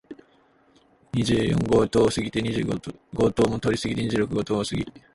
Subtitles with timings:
[1.13, 2.73] 二十四号棟を過ぎて、二十五
[3.13, 4.83] 号棟も通り過ぎて、二十六号棟を過ぎ、